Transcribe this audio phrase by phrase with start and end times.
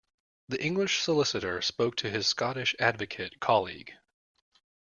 [0.49, 3.93] The English solicitor spoke to his Scottish advocate colleague